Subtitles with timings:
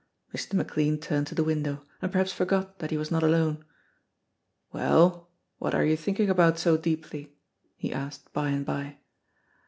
[0.35, 0.55] Mr.
[0.55, 3.63] McLean turned to the window, and perhaps forgot that he was not alone.
[4.73, 7.35] "Well, what are you thinking about so deeply?"
[7.77, 8.97] he asked by and by.